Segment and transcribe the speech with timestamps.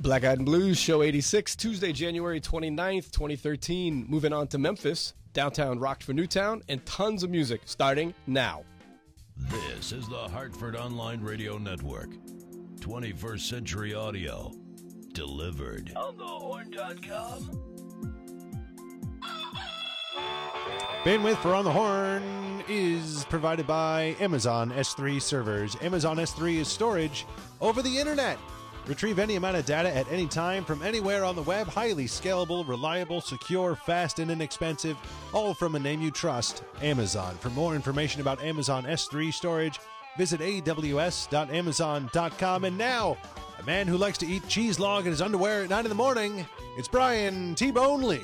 [0.00, 4.06] Black Eyed and Blues, show 86, Tuesday, January 29th, 2013.
[4.08, 8.62] Moving on to Memphis, downtown rocked for Newtown, and tons of music starting now.
[9.36, 12.10] This is the Hartford Online Radio Network.
[12.80, 14.52] 21st Century Audio.
[15.12, 15.92] Delivered.
[15.96, 17.77] On thehorn.com.
[21.08, 25.74] Bandwidth for On the Horn is provided by Amazon S3 servers.
[25.80, 27.24] Amazon S3 is storage
[27.62, 28.38] over the internet.
[28.86, 31.66] Retrieve any amount of data at any time from anywhere on the web.
[31.66, 34.98] Highly scalable, reliable, secure, fast, and inexpensive.
[35.32, 37.36] All from a name you trust Amazon.
[37.36, 39.80] For more information about Amazon S3 storage,
[40.18, 42.64] visit aws.amazon.com.
[42.64, 43.16] And now,
[43.58, 45.94] a man who likes to eat cheese log in his underwear at 9 in the
[45.94, 46.44] morning,
[46.76, 48.20] it's Brian T Bone Lee.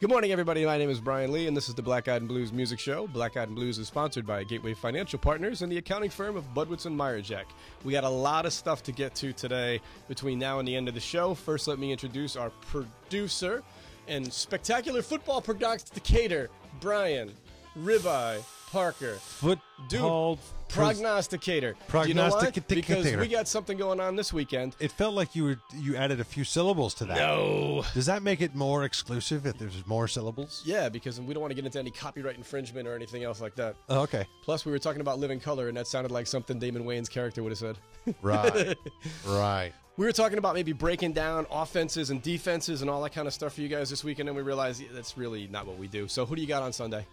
[0.00, 0.64] Good morning, everybody.
[0.64, 3.08] My name is Brian Lee, and this is the Black Eyed and Blues Music Show.
[3.08, 6.44] Black Eyed and Blues is sponsored by Gateway Financial Partners and the accounting firm of
[6.54, 7.46] Budwitz and Meyerjack.
[7.82, 10.86] We got a lot of stuff to get to today between now and the end
[10.86, 11.34] of the show.
[11.34, 13.64] First, let me introduce our producer
[14.06, 16.48] and spectacular football prognosticator,
[16.80, 17.32] Brian
[17.76, 19.14] Ribeye Parker.
[19.16, 20.38] Football
[20.68, 21.74] Prognosticator.
[21.90, 22.28] Do you know?
[22.28, 22.74] Prognosticator.
[22.74, 24.76] Because we got something going on this weekend.
[24.80, 27.16] It felt like you were you added a few syllables to that.
[27.16, 27.84] No.
[27.94, 30.62] Does that make it more exclusive if there's more syllables?
[30.64, 33.54] Yeah, because we don't want to get into any copyright infringement or anything else like
[33.56, 33.76] that.
[33.88, 34.26] Oh, okay.
[34.42, 37.42] Plus, we were talking about living color, and that sounded like something Damon Wayans character
[37.42, 37.78] would have said.
[38.22, 38.76] Right.
[39.26, 39.72] right.
[39.96, 43.34] We were talking about maybe breaking down offenses and defenses and all that kind of
[43.34, 45.88] stuff for you guys this weekend, and we realized yeah, that's really not what we
[45.88, 46.06] do.
[46.06, 47.04] So, who do you got on Sunday?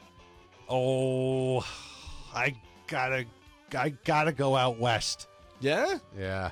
[0.69, 1.61] Oh,
[2.33, 2.55] I
[2.87, 3.25] gotta,
[3.73, 5.27] I gotta go out west.
[5.59, 5.97] Yeah?
[6.17, 6.51] Yeah.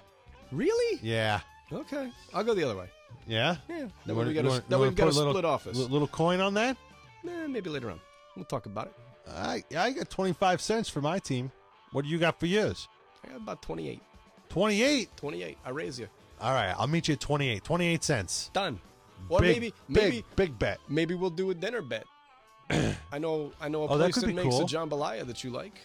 [0.52, 1.00] Really?
[1.04, 1.42] Yeah.
[1.72, 2.12] Okay.
[2.34, 2.90] I'll go the other way.
[3.28, 3.58] Yeah.
[3.70, 3.88] Yeah.
[4.06, 5.34] That wanna- we got a, wanna- that you way wanna we got a put little,
[5.34, 5.78] split office.
[5.78, 6.78] li- Little coin on that.
[7.24, 8.00] Maybe later on.
[8.36, 8.94] We'll talk about it.
[9.32, 11.52] I I got twenty five cents for my team.
[11.92, 12.88] What do you got for yours?
[13.24, 14.02] I got about 28.
[14.50, 15.16] Twenty eight.
[15.16, 15.58] 28.
[15.64, 16.10] I raise you.
[16.42, 16.76] All right.
[16.78, 17.64] I'll meet you at 28.
[17.64, 18.50] 28 cents.
[18.54, 18.82] Done.
[19.30, 20.80] Or big, maybe, maybe, big bet.
[20.90, 22.04] maybe we'll do a dinner bet.
[22.70, 24.64] I know, I know a Oh, place could that, makes cool.
[24.64, 25.80] a jambalaya that you like.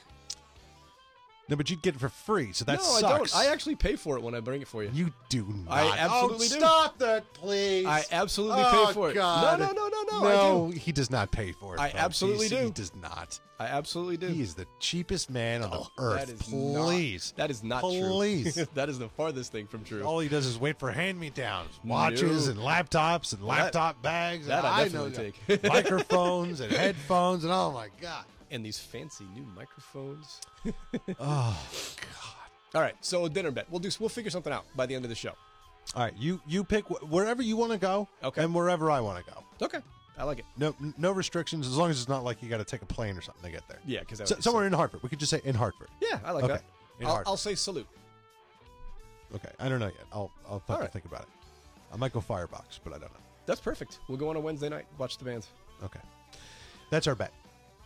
[1.48, 3.04] No, but you'd get it for free, so that no, sucks.
[3.04, 3.36] I don't.
[3.36, 4.90] I actually pay for it when I bring it for you.
[4.92, 5.72] You do not.
[5.72, 6.58] I absolutely oh, do.
[6.58, 7.86] Stop that, please.
[7.86, 9.14] I absolutely oh, pay for it.
[9.14, 9.58] God.
[9.58, 10.20] No, no, no, no, no.
[10.20, 10.78] No, I do.
[10.78, 11.80] he does not pay for it.
[11.80, 12.02] I folks.
[12.02, 12.66] absolutely He's- do.
[12.66, 13.40] He does not.
[13.60, 14.28] I absolutely do.
[14.28, 16.26] He is the cheapest man on Oh, the earth.
[16.26, 17.32] that is please.
[17.32, 18.54] Not, that is not Please.
[18.54, 18.66] true.
[18.74, 20.04] that is the farthest thing from true.
[20.04, 22.52] All he does is wait for hand-me-downs, watches No.
[22.52, 24.46] and laptops and that- laptop bags.
[24.46, 25.62] that and I know definitely that.
[25.62, 25.72] take.
[25.72, 28.24] microphones and headphones and oh my god.
[28.50, 30.40] And these fancy new microphones.
[31.20, 31.66] Oh
[32.00, 32.50] god.
[32.74, 33.66] All right, so a dinner bet.
[33.70, 33.90] We'll do.
[33.98, 35.32] We'll figure something out by the end of the show.
[35.94, 38.42] All right, you you pick wh- wherever you want to go, Okay.
[38.42, 39.42] and wherever I want to go.
[39.64, 39.78] Okay,
[40.18, 40.44] I like it.
[40.58, 43.16] No no restrictions as long as it's not like you got to take a plane
[43.16, 43.78] or something to get there.
[43.86, 45.02] Yeah, because So, somewhere in Hartford.
[45.02, 45.88] We could just say in Hartford.
[46.02, 46.64] Yeah, I like Okay, that.
[47.00, 47.30] in I'll, Hartford.
[47.30, 47.86] I'll say salute.
[49.34, 50.04] Okay, I don't know yet.
[50.12, 50.92] I'll I'll fucking right.
[50.92, 51.28] think about it.
[51.92, 53.20] I might go Firebox, but I don't know.
[53.46, 54.00] That's perfect.
[54.08, 54.84] We'll go on a Wednesday night.
[54.98, 55.46] Watch the band.
[55.82, 56.00] Okay,
[56.90, 57.32] that's our bet.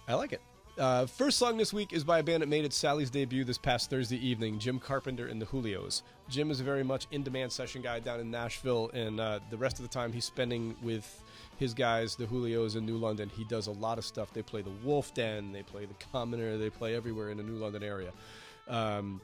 [0.08, 0.40] I like it.
[0.78, 3.58] Uh, first song this week is by a band that made its Sally's debut this
[3.58, 6.00] past Thursday evening, Jim Carpenter and the Julios.
[6.30, 9.56] Jim is a very much in demand session guy down in Nashville, and uh, the
[9.58, 11.22] rest of the time he's spending with
[11.58, 13.28] his guys, the Julios in New London.
[13.28, 14.32] He does a lot of stuff.
[14.32, 17.56] They play the Wolf Den, they play the Commoner, they play everywhere in the New
[17.56, 18.12] London area.
[18.66, 19.20] Um,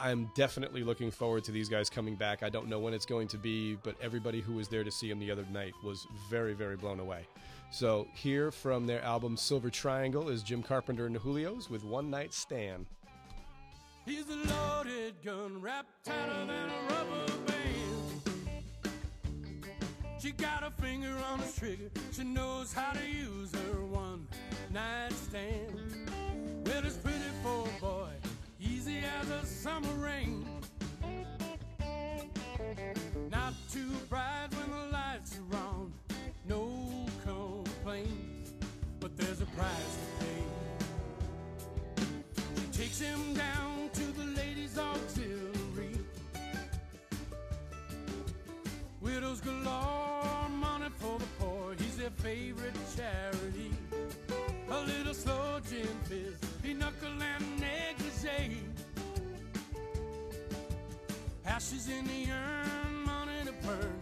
[0.00, 2.42] I'm definitely looking forward to these guys coming back.
[2.42, 5.10] I don't know when it's going to be, but everybody who was there to see
[5.10, 7.26] him the other night was very, very blown away.
[7.70, 12.10] So, here from their album Silver Triangle is Jim Carpenter and the Julios with One
[12.10, 12.86] Night Stand.
[14.06, 18.22] He's a loaded gun wrapped tighter than a rubber band.
[20.18, 21.90] She got a finger on the trigger.
[22.12, 24.26] She knows how to use her one
[24.72, 26.10] night stand.
[26.64, 28.08] Well, it's pretty for a boy,
[28.58, 30.44] easy as a summer rain.
[33.30, 35.92] Not too bright when the lights are on.
[36.48, 36.64] No
[39.18, 40.42] there's a price to pay.
[42.56, 45.98] She takes him down to the ladies' auxiliary.
[49.00, 51.74] Widows galore, money for the poor.
[51.78, 53.72] He's their favorite charity.
[54.70, 58.62] A little slow gin fizz, pinochle and negligee.
[61.44, 63.98] Ashes in the urn, money to burn.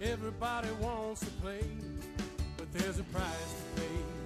[0.00, 1.64] Everybody wants to play,
[2.56, 4.21] but there's a price to pay.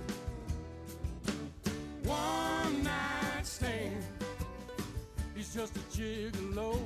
[2.16, 4.02] One night stand.
[5.34, 6.78] He's just a gigolo.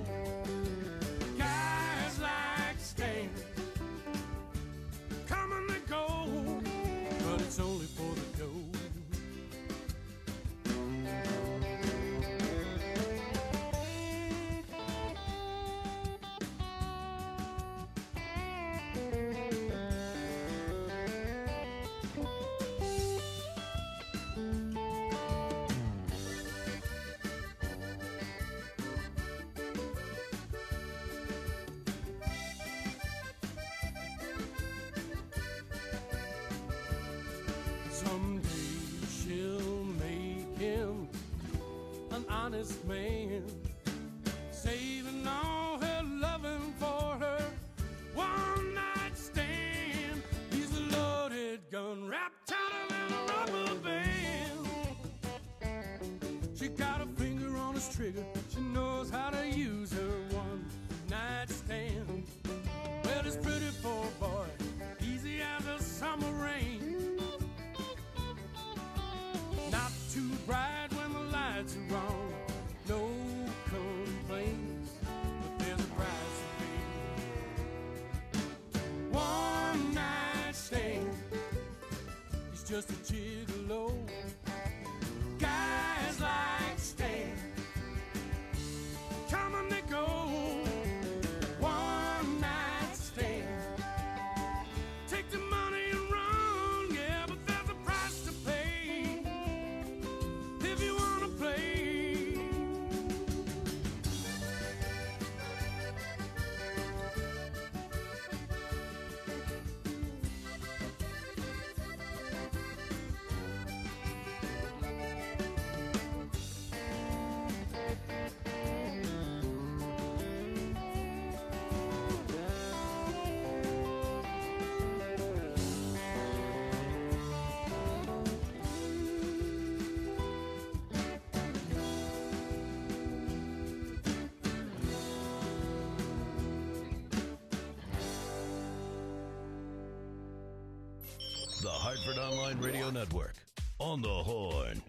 [142.03, 143.35] Hartford Online Radio Network.
[143.79, 144.81] On the Horn.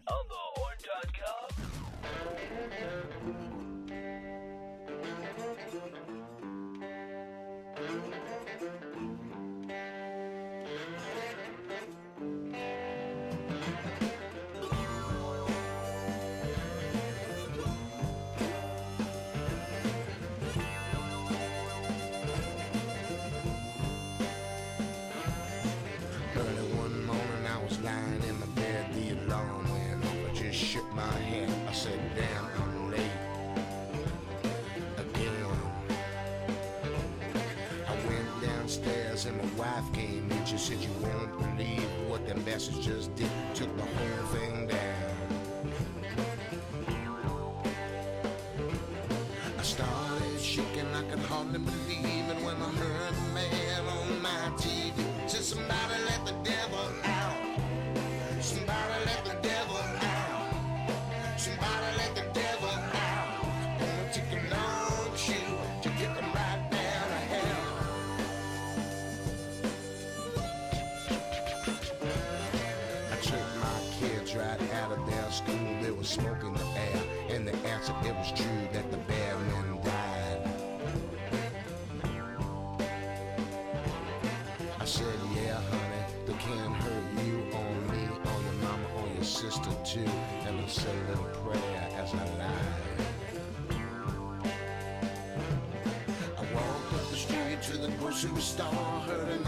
[98.22, 99.41] superstar, heard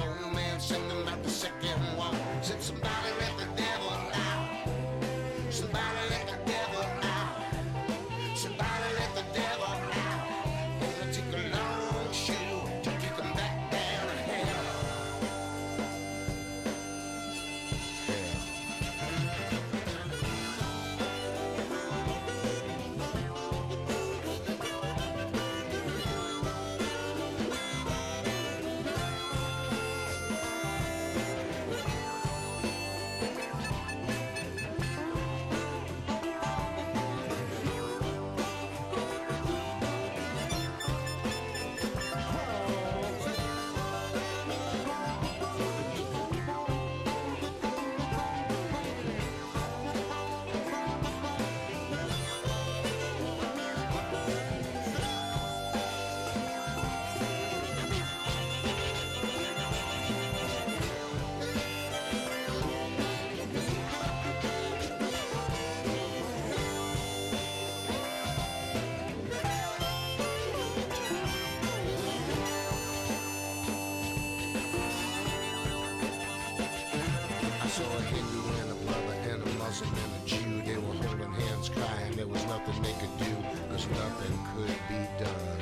[84.89, 85.59] be done.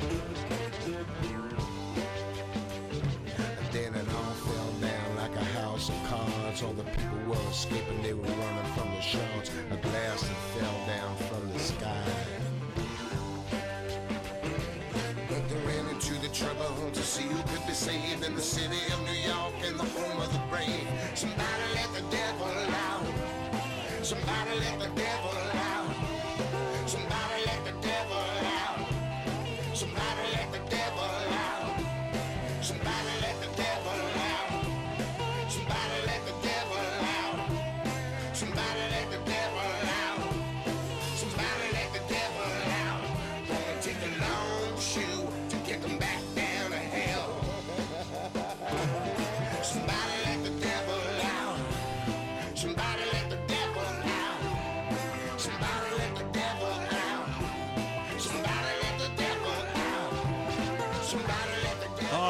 [3.38, 6.62] And then it all fell down like a house of cards.
[6.62, 9.50] All the people were escaping, they were running from the shards.
[9.70, 12.04] A glass that fell down from the sky.
[15.48, 18.80] They ran into the trouble home to see who could be saved in the city
[18.92, 20.86] of New York in the home of the brave.
[21.14, 22.46] Somebody let the devil
[22.88, 23.06] out.
[24.02, 24.91] Somebody let the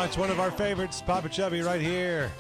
[0.04, 2.30] it's one of our favorites, Popa Chubby, right here.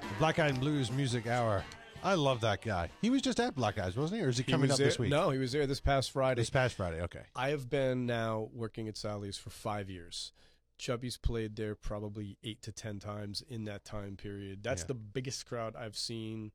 [0.00, 1.64] The Black Eyed Blues Music Hour.
[2.02, 2.90] I love that guy.
[3.00, 4.26] He was just at Black Eyes, wasn't he?
[4.26, 5.10] Or is he He coming up there- this week?
[5.10, 6.40] No, he was there this past Friday.
[6.42, 7.00] This past Friday.
[7.02, 7.22] Okay.
[7.34, 10.32] I have been now working at Sally's for five years.
[10.78, 14.62] Chubby's played there probably eight to ten times in that time period.
[14.62, 14.88] That's Yeah.
[14.88, 16.52] the biggest crowd I've seen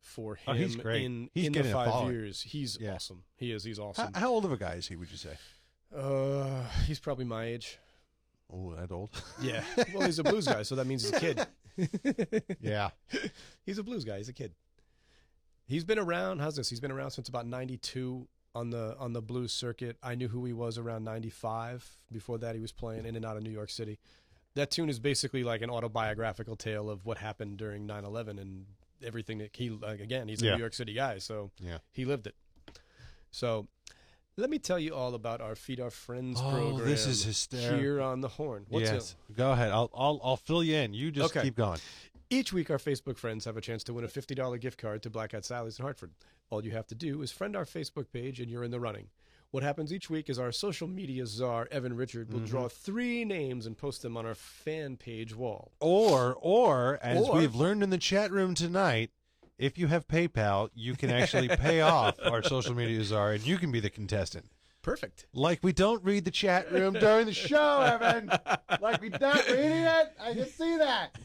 [0.00, 1.02] for him Oh, he's great.
[1.04, 2.42] in, He's in the five years.
[2.42, 2.94] He's Yeah.
[2.94, 3.24] awesome.
[3.36, 3.64] He is.
[3.64, 4.14] He's How, awesome.
[4.14, 5.36] how old of a guy is he, would you say?
[5.94, 7.78] Uh, he's probably my age.
[8.52, 9.10] Oh, that old?
[9.40, 9.64] Yeah.
[9.94, 11.46] Well, he's a blues guy, so that means he's a kid.
[12.60, 12.90] yeah.
[13.64, 14.18] He's a blues guy.
[14.18, 14.52] He's a kid.
[15.66, 16.40] He's been around.
[16.40, 16.68] How's this?
[16.68, 19.96] He's been around since about '92 on the on the blues circuit.
[20.02, 21.96] I knew who he was around '95.
[22.12, 23.98] Before that, he was playing in and out of New York City.
[24.54, 28.66] That tune is basically like an autobiographical tale of what happened during 9/11 and
[29.02, 29.70] everything that he.
[29.70, 30.52] Like, again, he's a Yeah.
[30.54, 31.78] New York City guy, so Yeah.
[31.92, 32.34] he lived it.
[33.30, 33.68] So.
[34.36, 36.88] Let me tell you all about our Feed Our Friends Oh, program.
[36.88, 37.78] this is hysterical.
[37.78, 38.66] Here on the Horn.
[38.68, 39.16] What's yes.
[39.30, 39.36] it?
[39.36, 39.70] Go ahead.
[39.70, 40.92] I'll, I'll I'll fill you in.
[40.92, 41.46] You just Okay.
[41.46, 41.78] keep going.
[42.30, 45.10] Each week, our Facebook friends have a chance to win a $50 gift card to
[45.10, 46.10] Black Eyed Sally's in Hartford.
[46.50, 49.08] All you have to do is friend our Facebook page and you're in the running.
[49.52, 52.48] What happens each week is our social media czar, Evan Richard, will mm-hmm.
[52.48, 55.70] draw three names and post them on our fan page wall.
[55.78, 59.10] Or or as Or- we've learned in the chat room tonight,
[59.58, 63.58] if you have PayPal, you can actually pay off our social media czar, and you
[63.58, 64.46] can be the contestant.
[64.82, 65.26] Perfect.
[65.32, 68.30] Like we don't read the chat room during the show, Evan.
[68.82, 70.12] Like we don't reading it.
[70.20, 71.16] I can see that.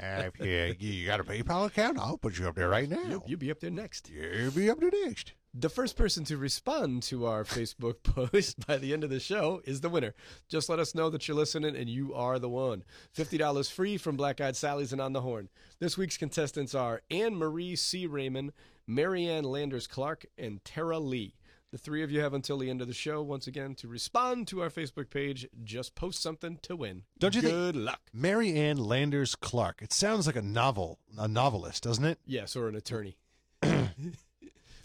[0.00, 3.02] And if you, you got a PayPal account, I'll put you up there right now.
[3.08, 4.08] You'll, you'll be up there next.
[4.10, 5.32] You'll be up there next.
[5.52, 9.60] The first person to respond to our Facebook post by the end of the show
[9.64, 10.14] is the winner.
[10.48, 12.84] Just let us know that you're listening and you are the one.
[13.16, 15.48] $50 free from Black Eyed Sally's and On the Horn.
[15.80, 18.06] This week's contestants are Anne Marie C.
[18.06, 18.52] Raymond,
[18.86, 21.34] Marianne Landers Clark, and Tara Lee.
[21.72, 24.46] The three of you have until the end of the show, once again, to respond
[24.48, 25.48] to our Facebook page.
[25.64, 27.02] Just post something to win.
[27.18, 28.00] Don't you think- Good luck.
[28.12, 29.82] Mary Ann Landers Clark.
[29.82, 32.18] It sounds like a novel, a novelist, doesn't it?
[32.24, 33.16] Yes, or an attorney.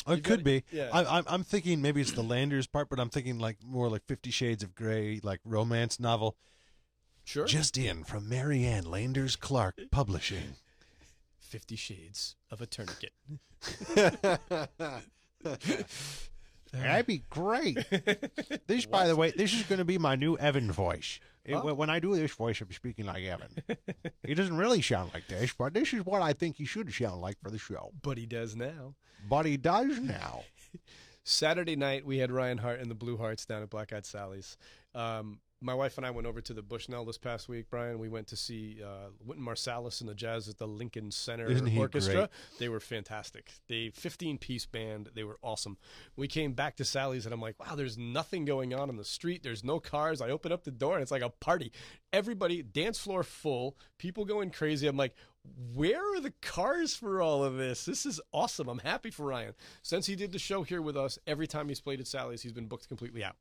[0.07, 0.63] Oh, it could be.
[0.71, 0.89] yeah.
[0.93, 4.05] I, I'm, I'm thinking maybe it's the Landers part, but I'm thinking like more like
[4.05, 6.35] Fifty Shades of Grey, like romance novel.
[7.23, 7.45] Sure.
[7.45, 10.55] Just in from Mary Ann Landers Clark Publishing.
[11.39, 13.13] Fifty Shades of a Tourniquet.
[16.71, 17.77] That'd be great.
[18.67, 21.19] This, by the way, this is going to be my new Evan voice.
[21.45, 23.49] It- when I do this voice, I'm speaking like Evan.
[24.25, 27.21] he doesn't really sound like this, but this is what I think he should sound
[27.21, 27.91] like for the show.
[28.01, 28.95] But he does now.
[29.29, 30.43] But he does now.
[31.23, 34.57] Saturday night, we had Ryan Hart and the Blue Hearts down at Black Eyed Sally's.
[34.93, 37.97] Um, my wife and I went over to the Bushnell this past week, Brian.
[37.97, 42.13] We went to see uh, Wynton Marsalis and the Jazz at the Lincoln Center Orchestra.
[42.13, 42.29] great?
[42.59, 43.51] They were fantastic.
[43.67, 45.09] They 15 piece band.
[45.15, 45.77] They were awesome.
[46.15, 49.03] We came back to Sally's and I'm like, wow, there's nothing going on in the
[49.03, 49.41] street.
[49.41, 50.21] There's no cars.
[50.21, 51.71] I open up the door and it's like a party.
[52.13, 54.87] Everybody, dance floor full, people going crazy.
[54.87, 55.15] I'm like,
[55.73, 57.85] where are the cars for all of this?
[57.85, 58.67] This is awesome.
[58.67, 59.53] I'm happy for Ryan.
[59.81, 62.53] Since he did the show here with us, every time he's played at Sally's, he's
[62.53, 63.35] been booked completely out.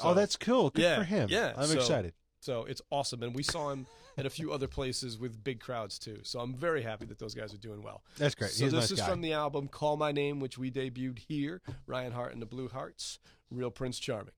[0.00, 0.70] Oh, that's cool.
[0.70, 1.28] Good yeah, for him.
[1.30, 2.14] Yeah, I'm so- excited.
[2.40, 3.86] So it's awesome, and we saw him
[4.18, 6.18] at a few other places with big crowds too.
[6.24, 8.02] So I'm very happy that those guys are doing well.
[8.18, 8.50] That's great.
[8.50, 9.08] So He's this nice is guy.
[9.08, 11.62] from the album "Call My Name," which we debuted here.
[11.86, 14.32] Ryan Hart and the Blue Hearts, Real Prince Charming.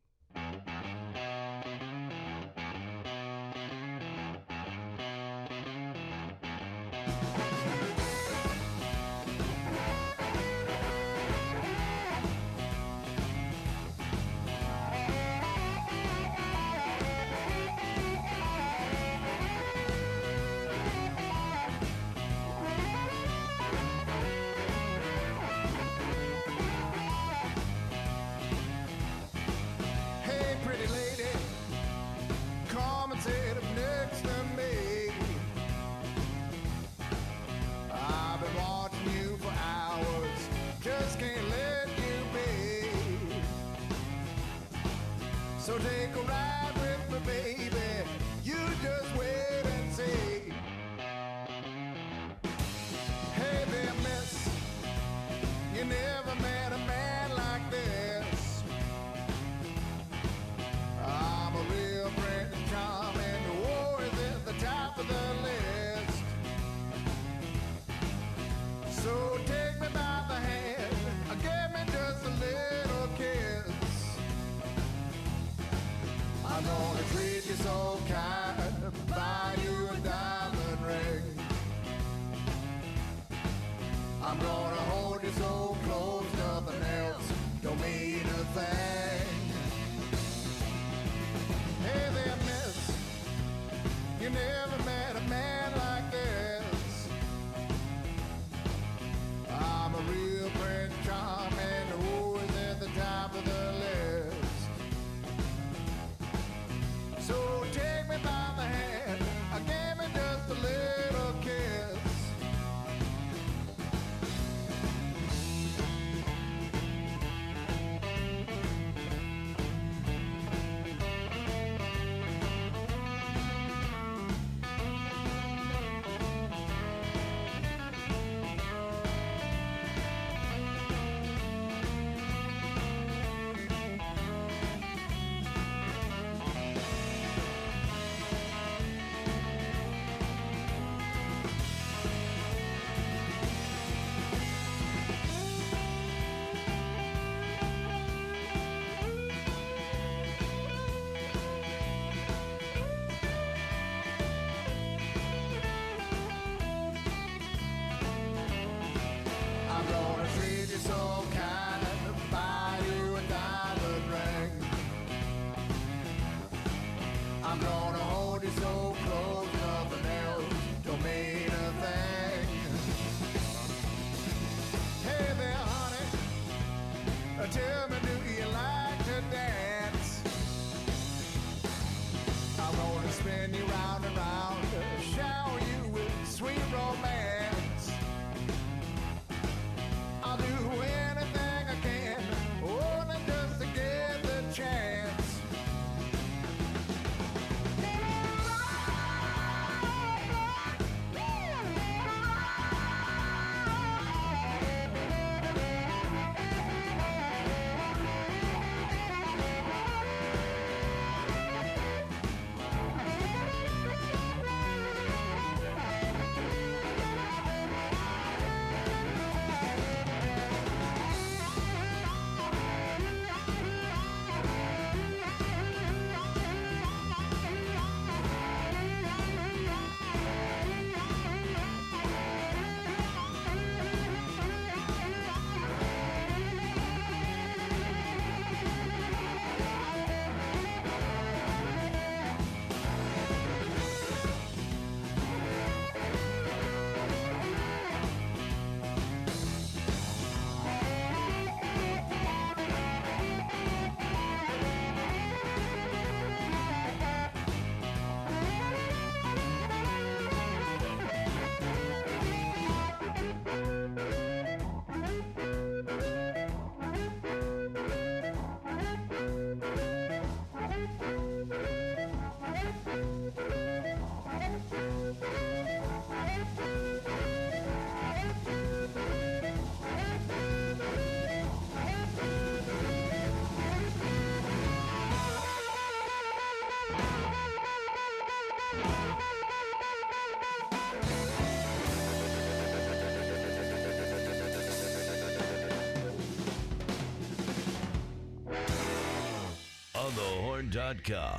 [300.75, 301.34] OnTheHorn.com.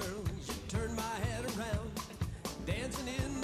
[0.00, 1.90] girls, you turn my head around,
[2.66, 3.37] dancing in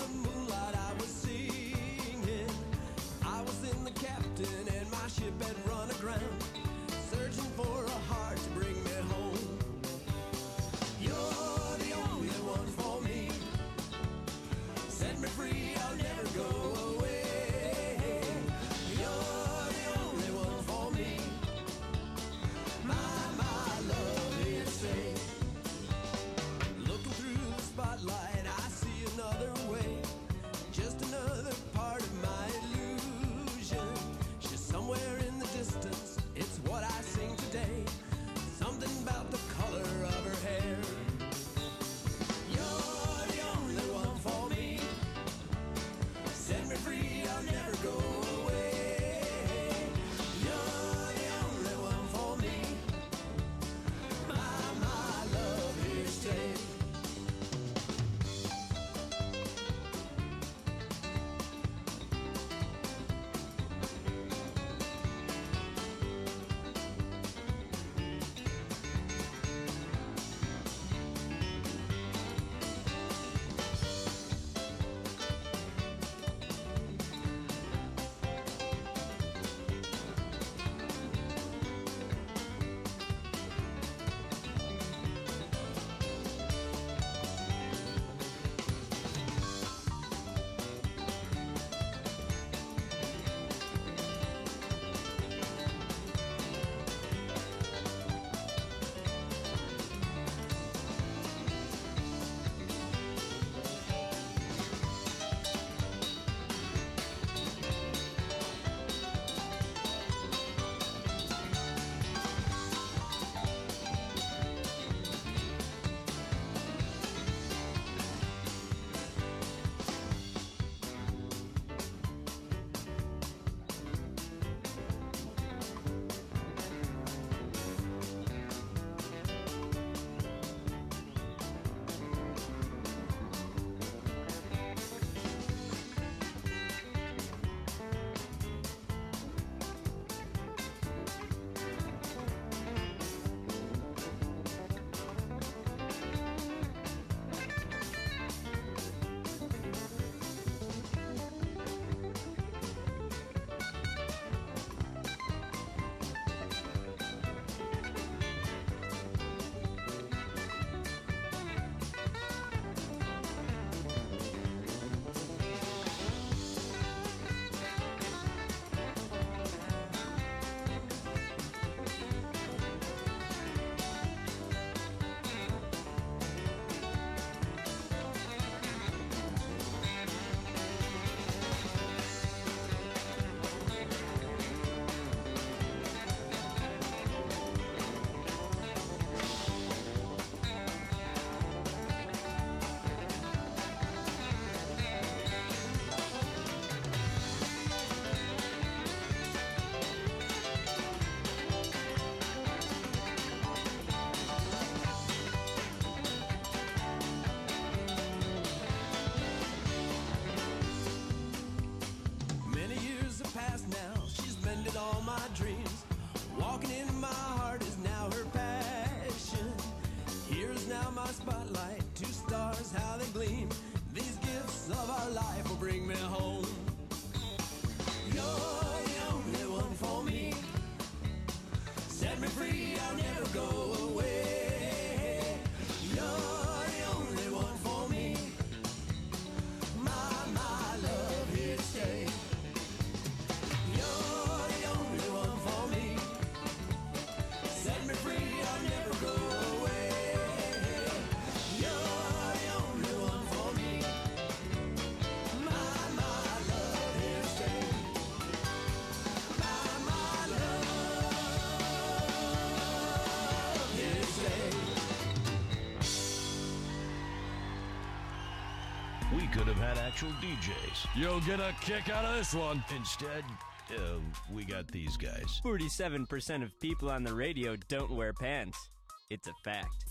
[270.21, 270.87] DJs.
[270.97, 272.63] You'll get a kick out of this one.
[272.75, 273.25] Instead,
[273.71, 273.99] uh,
[274.33, 275.41] we got these guys.
[275.45, 278.71] 47% of people on the radio don't wear pants.
[279.11, 279.85] It's a fact.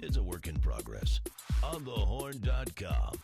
[0.00, 1.20] It's a work in progress.
[1.62, 3.18] On the horn.com.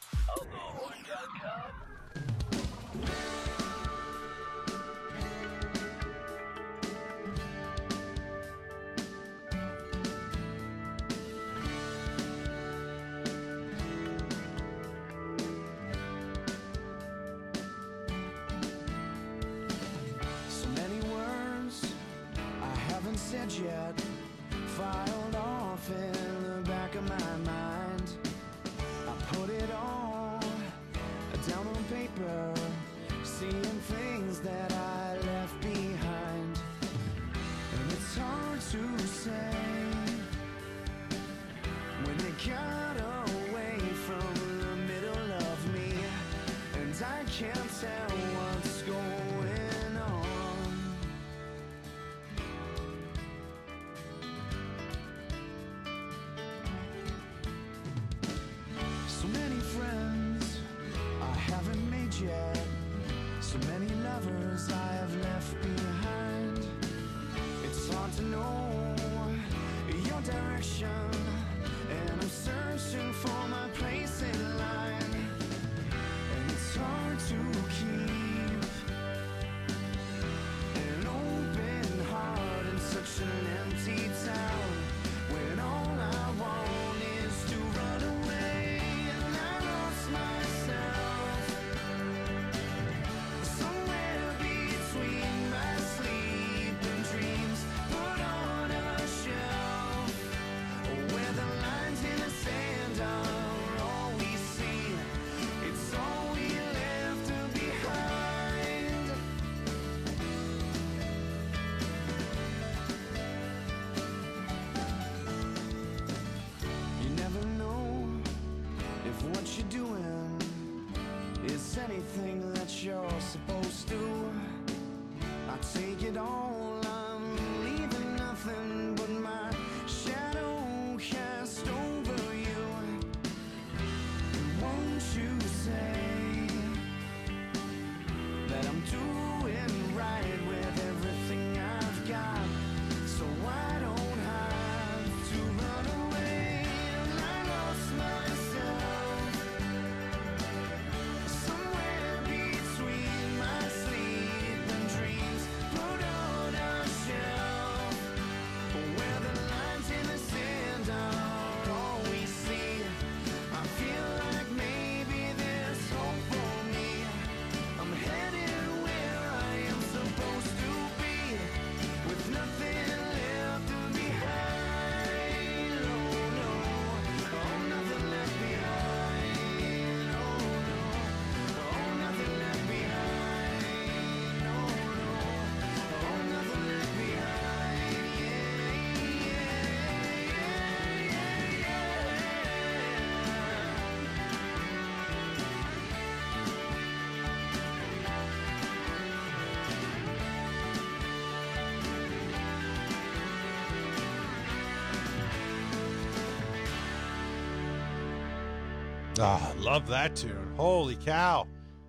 [209.20, 210.52] Ah, love that tune.
[210.56, 211.46] Holy cow.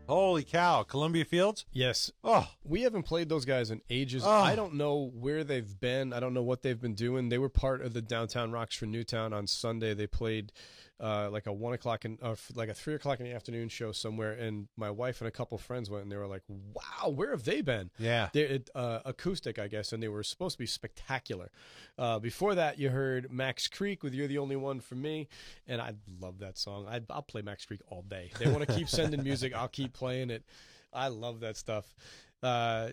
[0.08, 0.82] Holy cow.
[0.82, 1.66] Columbia Fields?
[1.72, 2.12] Yes.
[2.24, 4.24] Oh, We haven't played those guys in ages.
[4.26, 4.30] Oh.
[4.32, 6.12] I don't know where they've been.
[6.12, 7.30] I don't know what they've been doing.
[7.30, 9.94] They were part of the Downtown Rocks for Newtown on Sunday.
[9.94, 10.52] They played
[11.00, 13.92] uh, like a one o'clock and uh, like a three o'clock in the afternoon show
[13.92, 14.34] somewhere.
[14.34, 17.44] And my wife and a couple friends went, and they were like, "Wow, where have
[17.44, 18.30] they been?" yeah.
[18.34, 21.52] They're it, uh, acoustic, I guess, and they were supposed to be spectacular.
[21.98, 25.28] Uh, before that, you heard Max Creek with "You're the Only One for Me,"
[25.68, 26.86] and I love that song.
[26.90, 28.32] I, I'll play Max Creek all day.
[28.40, 30.44] They want to keep sending music, I'll keep playing it.
[30.94, 31.86] I love that stuff.
[32.42, 32.90] Uh,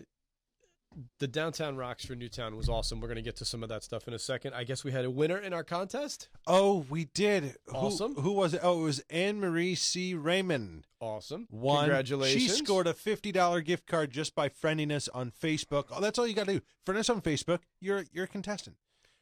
[1.19, 2.99] the downtown rocks for Newtown was awesome.
[2.99, 4.53] We're going to get to some of that stuff in a second.
[4.53, 6.29] I guess we had a winner in our contest.
[6.47, 7.55] Oh, we did.
[7.67, 8.15] Who- Awesome.
[8.15, 8.61] Who, was it?
[8.63, 10.13] Oh, it was Anne Marie C.
[10.15, 10.87] Raymond.
[10.99, 11.47] Awesome.
[11.51, 11.85] One.
[11.85, 12.41] Congratulations.
[12.41, 15.85] She scored a fifty dollar gift card just by friending us on Facebook.
[15.91, 16.61] Oh, that's all you got to do.
[16.85, 17.59] Friend us on Facebook.
[17.79, 18.77] You're you're a contestant.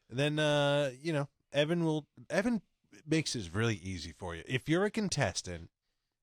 [0.09, 2.07] And then uh, you know, Evan will.
[2.29, 2.61] Evan
[3.05, 4.43] makes this really easy for you.
[4.47, 5.69] If you're a contestant,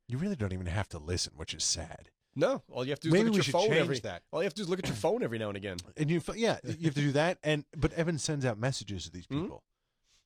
[0.09, 2.09] you really don't even have to listen, which is sad.
[2.35, 3.99] No, all you have to do is Maybe look at your phone every.
[4.01, 4.23] that.
[4.33, 5.77] All you have to do is look at your phone every now and again.
[5.97, 7.39] And you, yeah, you have to do that.
[7.43, 9.43] And but Evan sends out messages to these Mhm.
[9.43, 9.63] people,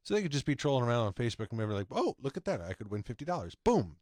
[0.05, 2.45] so they could just be trolling around on Facebook and maybe like, oh, look at
[2.45, 3.57] that, I could win fifty dollars.
[3.64, 3.97] Boom,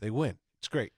[0.00, 0.38] they win.
[0.60, 0.92] It's great.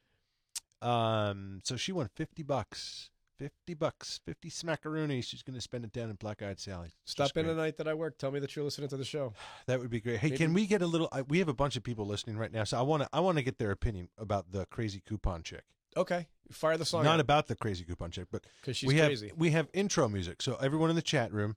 [0.82, 5.24] Um, so she won fifty bucks, fifty bucks, fifty smackaroonies.
[5.24, 6.88] She's going to spend it down in Black Eyed Sally.
[7.04, 8.16] Stop in the night that I work.
[8.16, 9.34] Tell me that you're listening to the show.
[9.66, 10.20] That would be great.
[10.20, 11.08] Hey, Maybe- can we get a little?
[11.12, 13.08] I, we have a bunch of people listening right now, so I want to.
[13.12, 15.64] I want to get their opinion about the crazy coupon chick.
[15.96, 17.04] Okay, fire the song.
[17.04, 19.32] Not about the crazy coupon chick, but because she's we have crazy.
[19.36, 20.40] we have intro music.
[20.42, 21.56] So everyone in the chat room,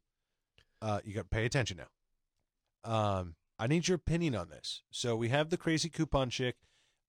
[0.82, 1.88] uh, you got to pay attention now.
[2.92, 4.82] Um, I need your opinion on this.
[4.92, 6.56] So we have the crazy coupon chick.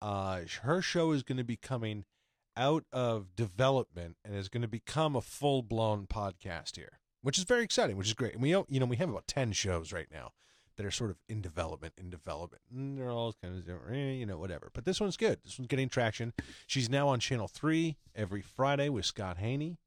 [0.03, 2.05] Uh, her show is going to be coming
[2.57, 7.01] out of development and is going to become a full blown podcast here.
[7.23, 8.35] which is very exciting, which is great.
[8.35, 10.33] And we don't- you know we have about ten shows right now
[10.77, 12.63] that are sort of in development, in development.
[12.73, 14.71] And they're all kind of eh, you know whatever.
[14.73, 15.39] But this one's good.
[15.45, 16.33] This one's getting traction.
[16.67, 19.79] She's now on Channel Three every Friday with Scott Haney,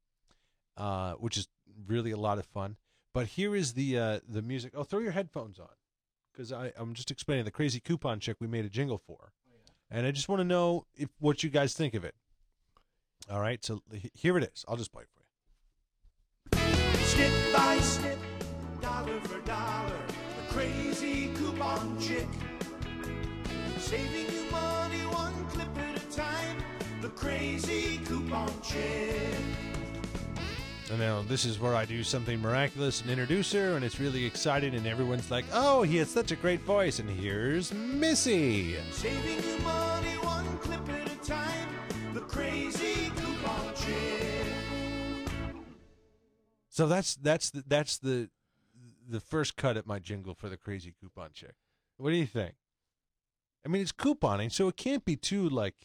[0.76, 1.48] uh, which is
[1.88, 2.78] really a lot of fun.
[3.14, 4.74] But here is the uh, the music.
[4.76, 5.68] Oh, throw your headphones on
[6.32, 9.32] because I'm just explaining the crazy coupon chick we made a jingle for,
[9.90, 12.14] and I just want to know if what you guys think of it.
[13.30, 13.82] All right, so
[14.14, 14.64] here it is.
[14.68, 15.28] I'll just play it for you.
[17.06, 18.20] Snip by snip,
[18.82, 19.97] dollar for dollar, the
[20.58, 22.28] crazy coupon chick.
[23.78, 26.58] Saving you money one clip at a time,
[27.00, 29.38] the crazy coupon chick.
[30.90, 34.26] And now this is where I do something miraculous and introduce her, and it's really
[34.26, 38.78] exciting, and everyone's like, "Oh, he has such a great voice!" And here's Missy.
[38.92, 41.70] Saving you money one clip at a time,
[42.16, 44.48] the crazy coupon chick.
[46.70, 48.30] So that's that's the, that's the
[49.08, 51.54] the first cut at my jingle for the crazy coupon chick.
[51.98, 52.56] What do you think?
[53.66, 55.76] I mean, it's couponing, so it can't be too like,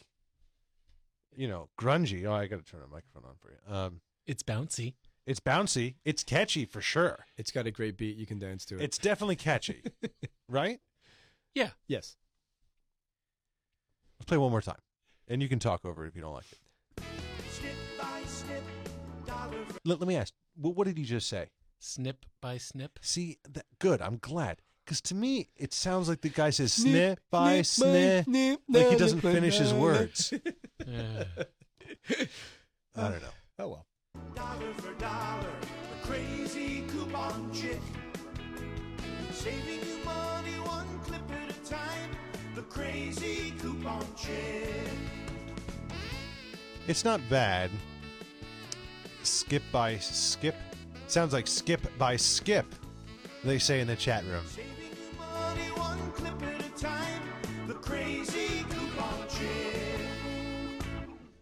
[1.34, 2.24] you know, grungy.
[2.26, 3.74] Oh, I got to turn the microphone on for you.
[3.74, 4.94] Um, It's bouncy.
[5.26, 5.94] it's bouncy.
[6.04, 7.26] It's catchy for sure.
[7.36, 8.16] It's got a great beat.
[8.16, 8.82] You can dance to it.
[8.82, 9.82] It's definitely catchy,
[10.48, 10.80] right?
[11.54, 11.70] Yeah.
[11.88, 12.16] yes.
[14.18, 14.78] Let's play one more time,
[15.28, 17.02] and you can talk over it if you don't like it.
[17.50, 18.62] Snip by snip,
[19.26, 20.32] dollar for Let, let me ask.
[20.54, 21.48] What, what did he just say?
[21.84, 23.00] Snip by snip.
[23.02, 24.00] See, that, good.
[24.00, 24.62] I'm glad.
[24.84, 28.24] Because to me, it sounds like the guy says snip by snip.
[28.68, 30.32] Like he doesn't finish his words.
[30.86, 31.26] I
[32.94, 33.34] don't know.
[33.58, 33.86] Oh well.
[34.32, 35.52] dollar for dollar,
[35.90, 37.80] the crazy coupon chick.
[39.32, 42.10] Saving you money one clip at a time,
[42.54, 44.88] the crazy coupon chick.
[46.86, 47.72] It's not bad.
[49.24, 50.54] Skip by skip.
[51.08, 52.66] Sounds like skip by skip,
[53.44, 54.42] they say in the chat room.
[54.46, 57.22] Saving you money one clip at a time,
[57.66, 59.48] the crazy coupon chick.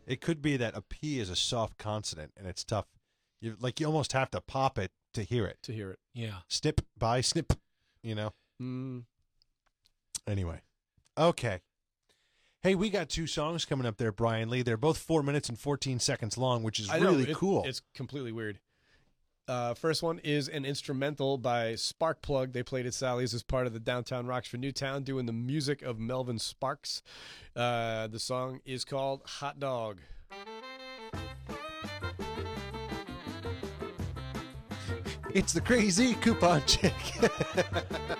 [0.06, 2.86] It could be that a P is a soft consonant and it's tough.
[3.40, 5.58] You like you almost have to pop it to hear it.
[5.62, 5.98] To hear it.
[6.14, 6.38] yeah.
[6.48, 7.52] Snip by snip,
[8.02, 8.32] you know.
[8.60, 9.04] Mm,
[10.26, 10.60] Anyway,
[11.16, 11.60] okay.
[12.62, 14.60] Hey, we got two songs coming up there, Brian Lee.
[14.62, 17.62] They're both four minutes and fourteen seconds long, which is I know, really it- cool.
[17.64, 18.58] It's completely weird.
[19.50, 22.52] Uh, first one is an instrumental by Sparkplug.
[22.52, 25.82] They played at Sally's as part of the Downtown Rocks for Newtown, doing the music
[25.82, 27.02] of Melvin Sparks.
[27.56, 29.98] Uh, the song is called Hot Dog.
[35.34, 36.94] It's the crazy coupon chick.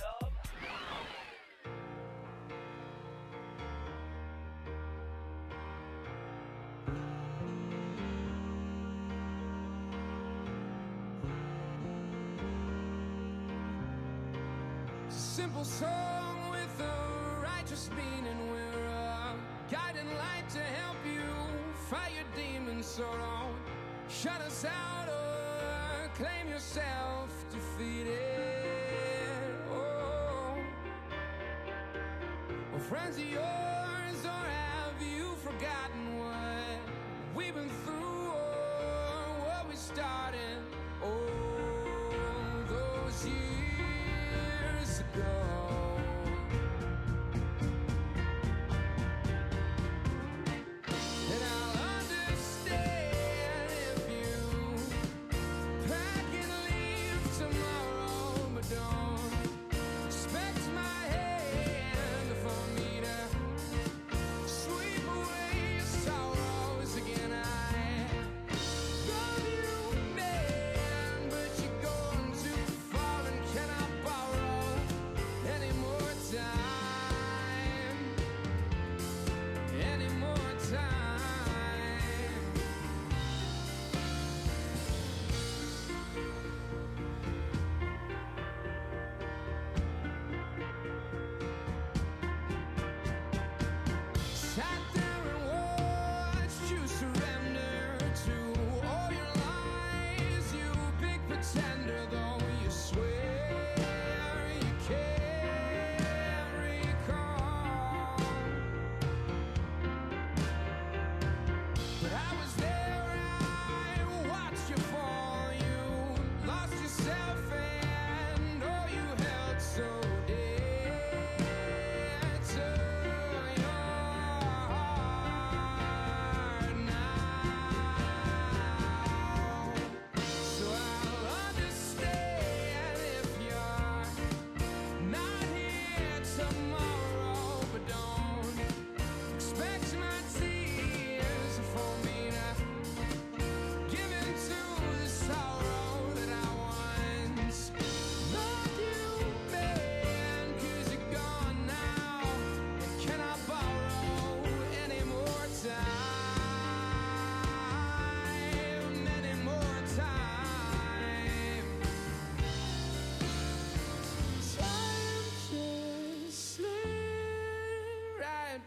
[32.81, 33.70] friends of yours.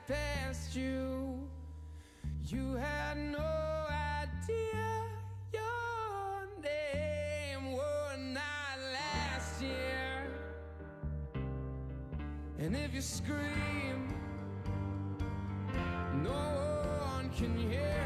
[0.07, 1.49] past you.
[2.47, 3.87] You had no
[4.21, 5.05] idea
[5.53, 10.29] your name would not last year.
[12.59, 14.15] And if you scream,
[16.23, 16.33] no
[17.17, 18.04] one can hear.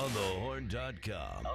[0.00, 1.49] on thehorn.com.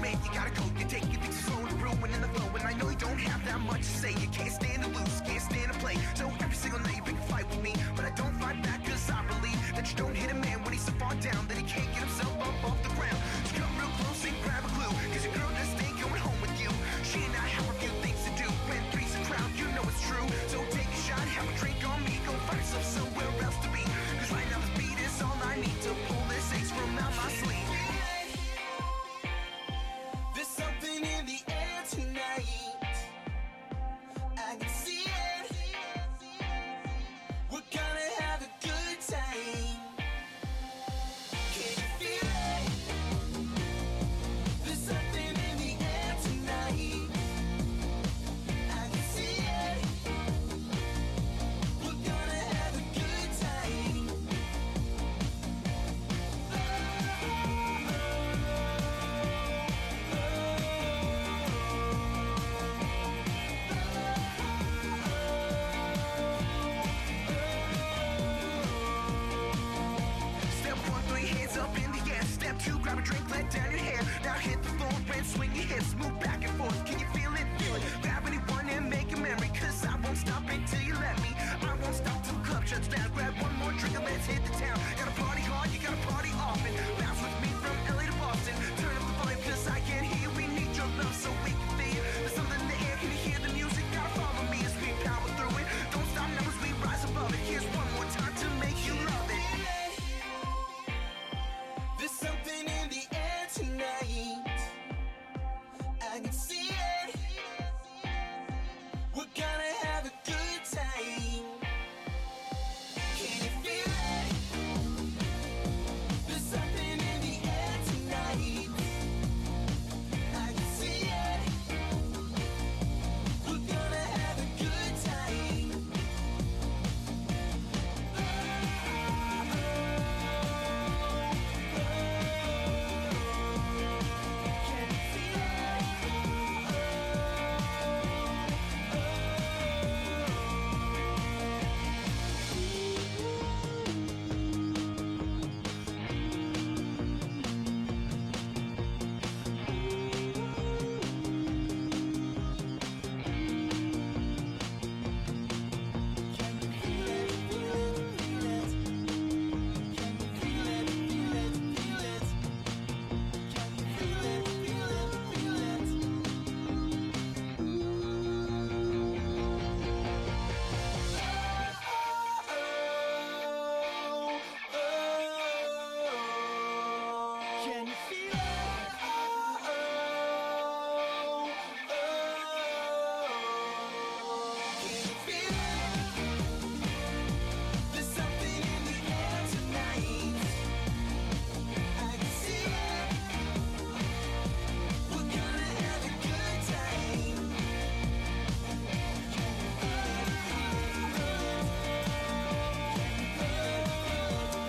[0.00, 0.62] man, you gotta go.
[0.78, 2.48] You're taking things slow and ruining the flow.
[2.56, 4.12] And I know you don't have that much to say.
[4.12, 5.96] You can't stand to lose, can't stand to play.
[6.14, 7.74] So every single night you pick a fight with me.
[7.96, 10.72] But I don't fight back cause I believe that you don't hit a man when
[10.72, 11.57] he's so far down that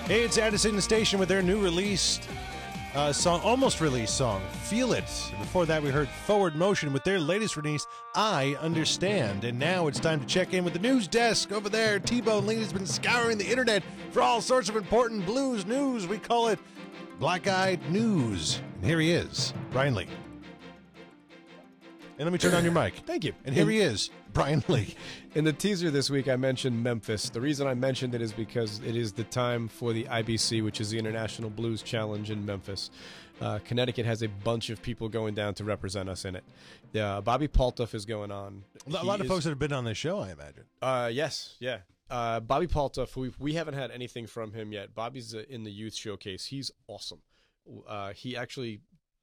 [0.10, 2.28] Hey, it's Addison the Station with their new released
[2.96, 5.04] uh, song, almost released song, Feel It.
[5.40, 7.86] Before that, we heard Forward Motion with their latest release,
[8.16, 9.44] I Understand.
[9.44, 12.00] And now it's time to check in with the news desk over there.
[12.00, 16.08] T Bone Lee has been scouring the internet for all sorts of important blues news.
[16.08, 16.58] We call it
[17.20, 18.62] Black Eyed News.
[18.78, 20.08] And here he is, Brian Lee.
[22.20, 22.96] And let me turn on your mic.
[23.06, 23.32] Thank you.
[23.46, 24.94] And here he is, Brian Lee.
[25.36, 27.30] In the teaser this week, I mentioned Memphis.
[27.30, 30.82] The reason I mentioned it is because it is the time for the IBC, which
[30.82, 32.90] is the International Blues Challenge in Memphis.
[33.40, 36.44] Uh, Connecticut has a bunch of people going down to represent us in it.
[37.00, 38.66] Uh, Bobby Paltoff is going on.
[38.86, 40.66] A lot He of is- folks that have been on this show, I imagine.
[40.82, 41.78] Uh, yes, yeah.
[42.10, 44.94] Uh, Bobby Paltoff, we we haven't had anything from him yet.
[44.94, 46.46] Bobby's uh, in the youth showcase.
[46.48, 47.22] He's awesome.
[47.88, 48.82] Uh, he actually,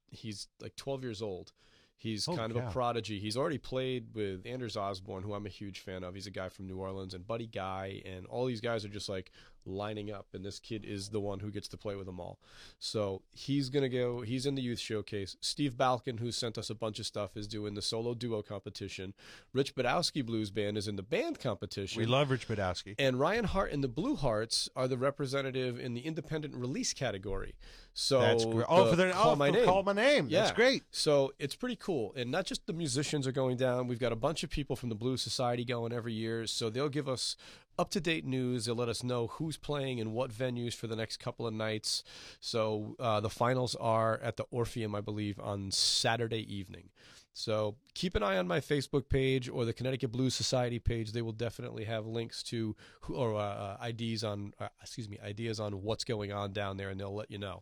[0.09, 1.51] he's like 12 years old.
[1.99, 2.67] He's Holy kind of cow.
[2.67, 3.19] a prodigy.
[3.19, 6.13] He's already played with Anders Osborne, who I'm a huge fan of.
[6.13, 9.09] He's a guy from New Orleans, and Buddy Guy, and all these guys are just
[9.09, 9.31] like
[9.67, 12.39] lining up, and this kid is the one who gets to play with them all.
[12.79, 14.21] So he's gonna go.
[14.21, 15.35] He's in the youth showcase.
[15.41, 19.13] Steve Balkin, who sent us a bunch of stuff, is doing the solo duo competition.
[19.53, 21.99] Rich Badowski Blues Band is in the band competition.
[21.99, 22.95] We love Rich Badowski.
[22.99, 27.55] And Ryan Hart and the Blue Hearts are the representative in the independent release category.
[27.93, 28.65] So That's great.
[28.69, 29.65] Oh, the for their call oh, my name.
[29.65, 30.27] Call My Name.
[30.29, 30.41] Yeah.
[30.41, 30.83] That's great.
[30.91, 32.13] So it's pretty cool.
[32.15, 34.89] And not just the musicians are going down, we've got a bunch of people from
[34.89, 36.45] the Blues Society going every year.
[36.45, 37.35] So they'll give us
[37.79, 38.65] up to date news.
[38.65, 42.03] They'll let us know who's playing and what venues for the next couple of nights.
[42.39, 46.89] So uh, the finals are at the Orpheum, I believe, on Saturday evening.
[47.33, 51.11] So keep an eye on my Facebook page or the Connecticut Blues Society page.
[51.11, 55.19] They will definitely have links to who, or uh, uh, ideas on uh, excuse me
[55.23, 57.61] ideas on what's going on down there, and they'll let you know.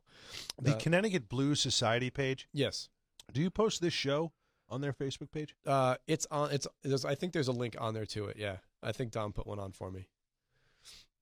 [0.61, 2.47] The Uh, Connecticut Blues Society page.
[2.53, 2.87] yes,
[3.33, 4.31] Do you post this show
[4.69, 5.55] on their Facebook page?
[5.65, 6.51] uh, it's on.
[6.51, 6.67] It's
[7.03, 8.37] I think there's a link on there to it.
[8.37, 10.07] Yeah, I think Don put one on for me.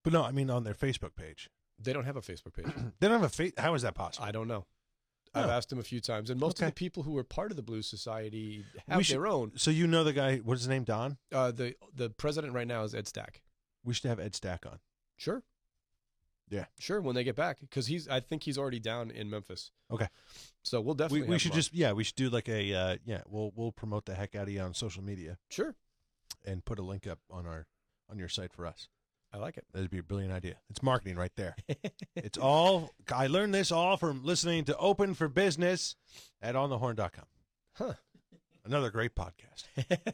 [0.03, 1.49] But no, I mean on their Facebook page.
[1.79, 2.65] They don't have a Facebook page.
[2.99, 3.53] They don't have a face.
[3.57, 4.27] How is that possible?
[4.27, 4.65] I don't know.
[5.35, 5.51] I've Oh.
[5.51, 6.67] asked them a few times, and most Okay.
[6.67, 9.53] of the people who are part of the Blues Society have We should- their own.
[9.57, 10.37] So you know the guy.
[10.37, 10.83] What's his name?
[10.83, 11.17] Don.
[11.31, 13.41] Uh, the the president right now is Ed Stack.
[13.83, 14.79] We should have Ed Stack on.
[15.17, 15.43] Sure.
[16.49, 16.65] Yeah.
[16.77, 17.01] Sure.
[17.01, 19.71] When they get back, because he's I think he's already down in Memphis.
[19.89, 20.07] Okay.
[20.61, 21.27] So we'll We, definitely.
[21.29, 21.59] we have should him on.
[21.59, 24.43] just yeah we should do like a uh, yeah we'll we'll promote the heck out
[24.43, 25.75] of you on social media sure.
[26.45, 27.67] And put a link up on our
[28.09, 28.87] on your site for us.
[29.33, 29.65] I like it.
[29.73, 30.57] That'd be a brilliant idea.
[30.69, 31.55] It's marketing right there.
[32.15, 35.95] it's all I learned this all from listening to Open for Business
[36.41, 37.25] at onthehorn.com.
[37.73, 37.93] Huh.
[38.65, 39.65] Another great podcast.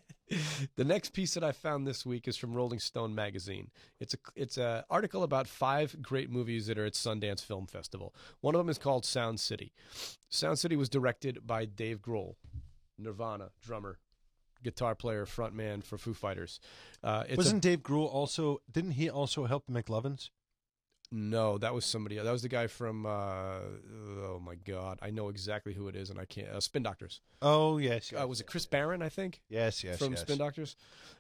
[0.76, 3.70] the next piece that I found this week is from Rolling Stone magazine.
[4.00, 8.16] It's a it's a article about five great movies that are at Sundance Film Festival.
[8.42, 9.74] One of them is called Sound City.
[10.30, 12.36] Sound City was directed by Dave Grohl,
[12.98, 14.00] Nirvana drummer,
[14.64, 16.60] guitar player, frontman for Foo Fighters.
[17.04, 18.62] Uh, it's Wasn't Dave Grohl also?
[18.72, 20.30] Didn't he also help the McLovins?
[21.12, 22.18] no, that was somebody.
[22.18, 23.06] That was the guy from.
[23.06, 23.60] Uh,
[24.28, 26.50] oh my God, I know exactly who it is, and I can't.
[26.50, 27.22] Uh, Spin Doctors.
[27.42, 29.02] Oh yes, yes Uh, was it Chris Barron?
[29.02, 29.42] I think.
[29.50, 30.22] yes, yes, from yes.
[30.22, 30.76] Spin Doctors.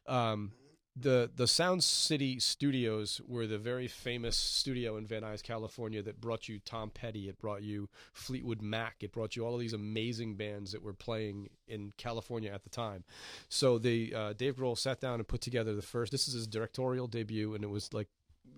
[0.06, 0.52] Um,
[0.96, 6.20] the the Sound City Studios were the very famous studio in Van Nuys, California, that
[6.20, 7.30] brought you Tom Petty.
[7.30, 8.98] It brought you Fleetwood Mac.
[9.02, 12.70] It brought you all of these amazing bands that were playing in California at the
[12.70, 13.04] time.
[13.50, 16.12] So they uh, Dave Grohl sat down and put together the first.
[16.12, 18.08] This is his directorial debut, and it was like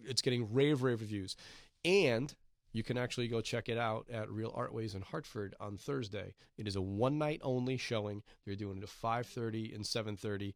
[0.04, 1.36] it's getting rave rave reviews,
[1.86, 2.34] and
[2.74, 6.34] you can actually go check it out at Real Art Ways in Hartford on Thursday.
[6.58, 8.24] It is a one night only showing.
[8.46, 10.56] They're doing it at five thirty and seven thirty.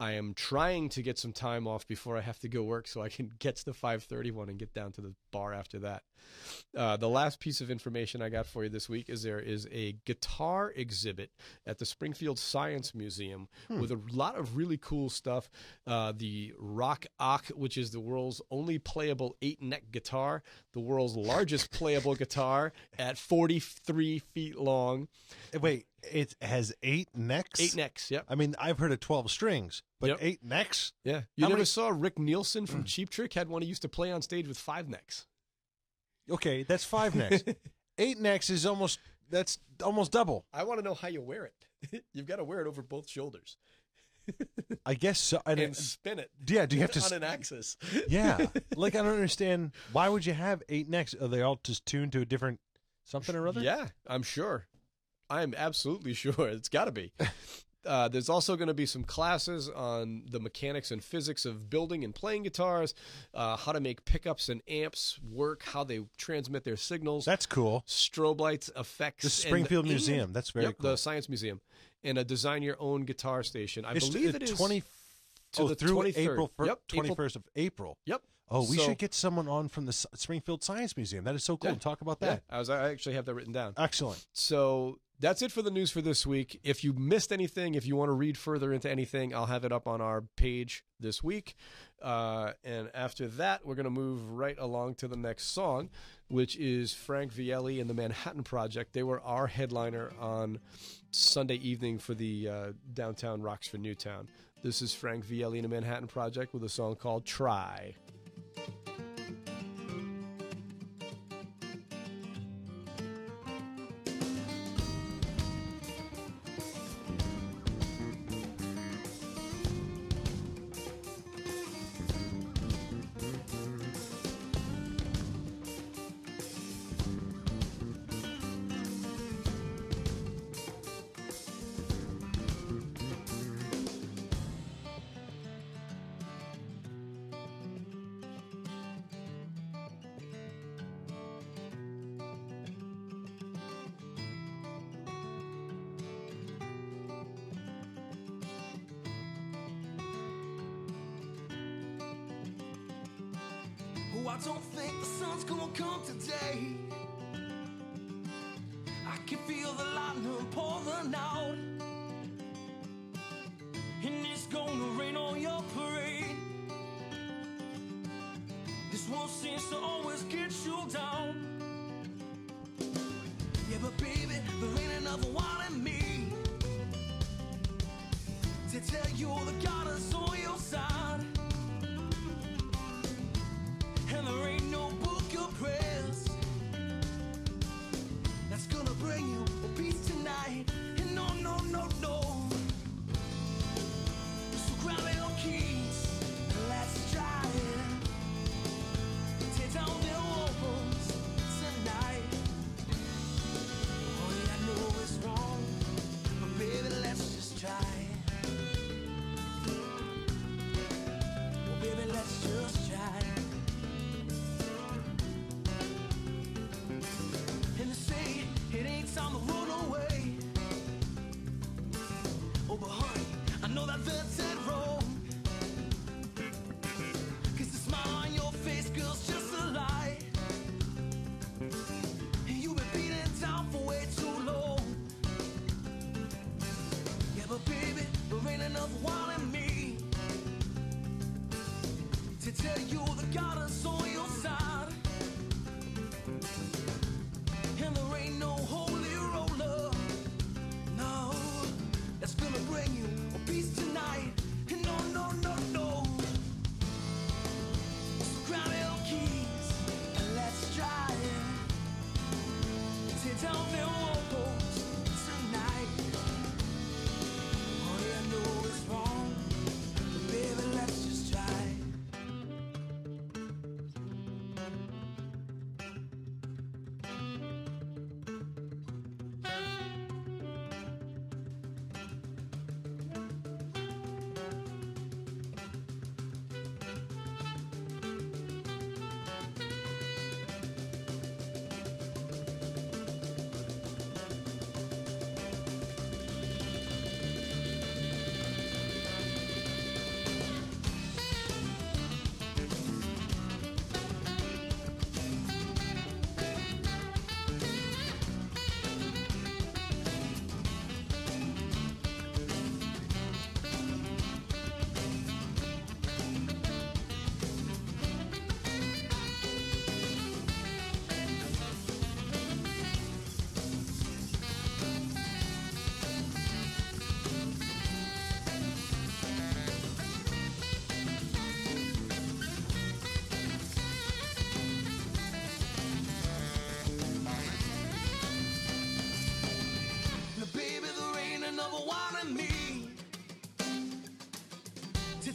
[0.00, 3.02] I am trying to get some time off before I have to go work so
[3.02, 6.02] I can get to the 5:30 one and get down to the bar after that.
[6.76, 9.68] Uh, the last piece of information I got for you this week is there is
[9.70, 11.30] a guitar exhibit
[11.66, 15.50] at the Springfield Science Museum with a lot of really cool stuff.
[15.86, 20.42] Uh, the Rock Ock, which is the world's only playable eight neck guitar,
[20.72, 25.08] the world's largest playable guitar at 43 feet long.
[25.60, 27.60] Wait, it has eight necks.
[27.60, 28.24] Eight necks, yep.
[28.28, 30.18] I mean, I've heard of twelve strings, but Yep.
[30.20, 30.92] eight necks.
[31.04, 31.22] Yeah.
[31.36, 32.86] You How never many- saw Rick Nielsen from mm.
[32.86, 35.26] Cheap Trick had one he used to play on stage with five necks.
[36.30, 37.42] Okay, that's five necks.
[37.98, 38.98] eight necks is almost
[39.30, 40.46] that's almost double.
[40.52, 42.04] I want to know how you wear it.
[42.12, 43.56] You've got to wear it over both shoulders
[44.86, 45.40] I guess so.
[45.46, 46.30] And, and spin it.
[46.46, 47.00] yeah, do you have to?
[47.00, 47.76] on an axis?
[48.08, 48.46] yeah,
[48.76, 49.72] like I don't understand.
[49.92, 51.14] Why would you have eight necks?
[51.14, 52.60] Are they all just tuned to a different
[53.04, 53.60] something or other?
[53.60, 54.66] Yeah, I'm sure.
[55.30, 56.48] I'm absolutely sure.
[56.48, 57.12] It's got to be.
[57.86, 62.02] Uh, there's also going to be some classes on the mechanics and physics of building
[62.02, 62.94] and playing guitars,
[63.34, 67.26] uh, how to make pickups and amps work, how they transmit their signals.
[67.26, 67.84] That's cool.
[67.86, 69.24] strobe lights, effects.
[69.24, 70.32] The Springfield and- Museum.
[70.32, 70.92] That's very yep, cool.
[70.92, 71.60] The Science Museum,
[72.02, 73.84] and a design your own guitar station.
[73.84, 74.82] I It's believe it is twenty
[75.52, 76.16] to oh, the through 23rd.
[76.16, 77.98] April Yep, April- twenty first of April.
[78.06, 78.22] Yep.
[78.50, 81.24] Oh, we So- should get someone on from the S- Springfield Science Museum.
[81.24, 81.72] That is so cool.
[81.72, 81.76] Yeah.
[81.76, 82.42] Talk about Yeah, that.
[82.48, 82.70] I was.
[82.70, 83.74] I actually have that written down.
[83.76, 84.24] Excellent.
[84.32, 86.60] So that's it for the news for this week.
[86.64, 89.72] If you missed anything, if you want to read further into anything, I'll have it
[89.72, 91.54] up on our page this week.
[92.02, 95.88] Uh, and after that, we're going to move right along to the next song,
[96.28, 98.92] which is Frank Viele and the Manhattan Project.
[98.92, 100.58] They were our headliner on
[101.10, 104.28] Sunday evening for the uh, downtown Rocks for Newtown.
[104.62, 107.94] This is Frank Viele and the Manhattan Project with a song called Try.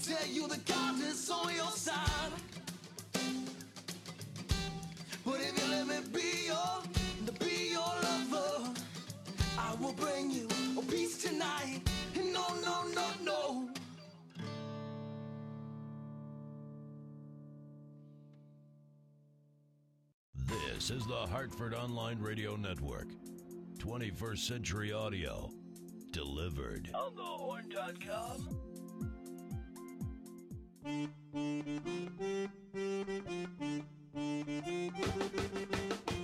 [0.09, 2.31] tell you God is on your side.
[5.23, 8.73] But if you let me be your, be your lover,
[9.57, 10.47] I will bring you
[10.79, 11.81] a peace tonight.
[12.15, 13.69] No, no, no, no.
[20.47, 23.09] This is the Hartford Online Radio Network.
[23.77, 25.51] 21st Century Audio.
[26.11, 26.89] Delivered.
[26.95, 28.68] On thehorn.com.
[30.83, 31.09] Thank
[36.09, 36.18] you.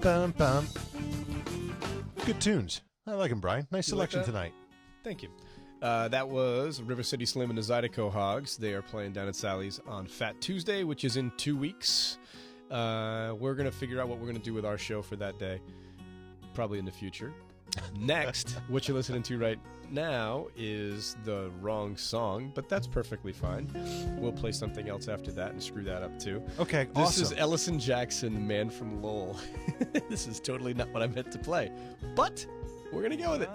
[0.00, 0.66] Bum, bum.
[2.24, 2.82] Good tunes.
[3.06, 3.66] I like them, Brian.
[3.70, 4.26] Nice You like selection that?
[4.26, 4.52] tonight.
[5.02, 5.30] Thank you.
[5.80, 8.56] Uh, that was River City Slim and the Zydeco Hogs.
[8.56, 12.18] They are playing down at Sully's on Fat Tuesday, which is in two weeks.
[12.70, 15.16] Uh, we're going to figure out what we're going to do with our show for
[15.16, 15.60] that day,
[16.52, 17.32] probably in the future.
[17.98, 19.58] Next, what you're listening to right
[19.90, 23.70] now is the wrong song, but that's perfectly fine.
[24.18, 26.42] We'll play something else after that and screw that up too.
[26.58, 27.32] Okay, This is.
[27.32, 29.38] Ellison Jackson, the man from Lowell.
[30.10, 31.72] this is totally not what I meant to play,
[32.14, 32.44] but
[32.92, 33.50] we're going to go with it.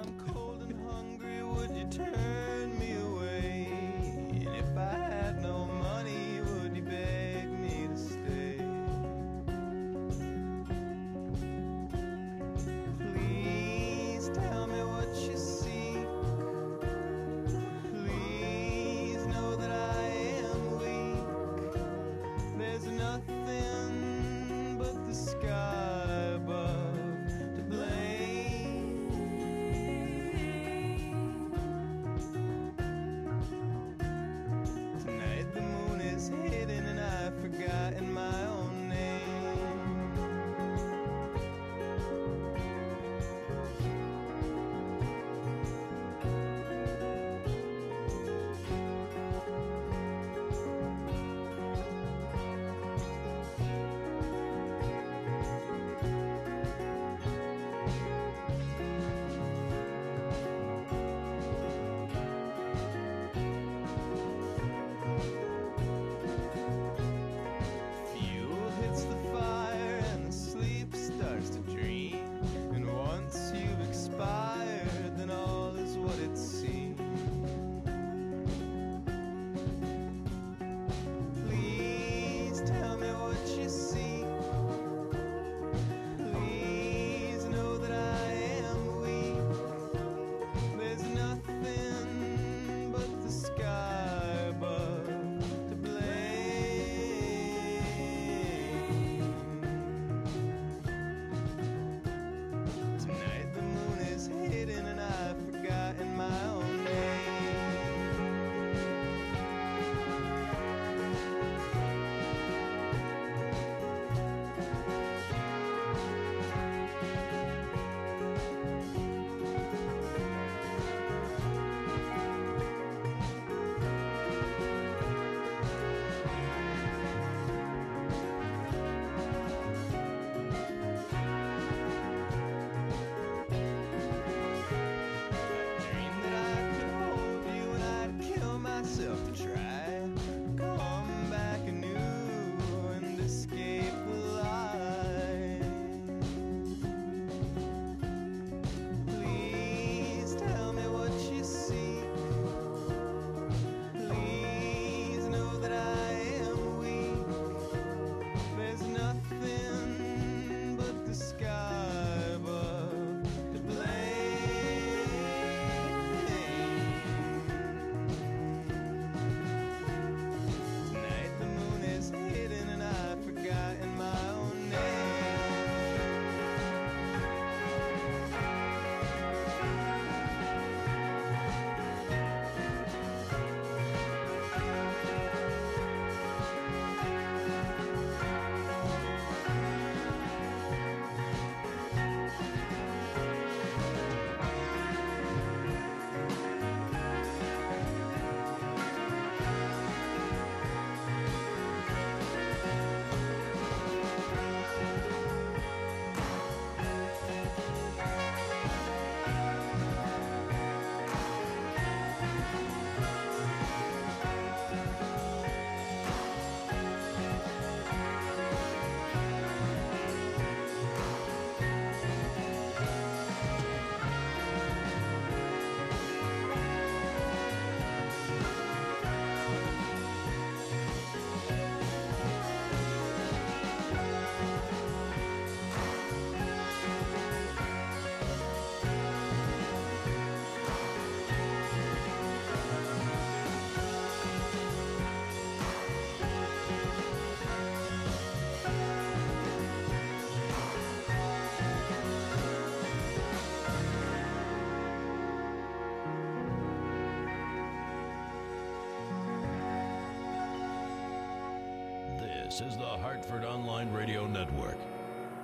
[262.53, 264.77] This is the Hartford Online Radio Network.